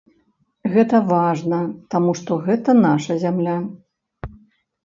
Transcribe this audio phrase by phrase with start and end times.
[0.75, 1.59] Гэта важна,
[1.97, 3.57] таму што гэта наша зямля.